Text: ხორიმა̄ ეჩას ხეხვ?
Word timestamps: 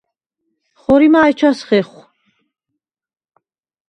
ხორიმა̄ 0.81 1.25
ეჩას 1.31 1.59
ხეხვ? 1.67 1.97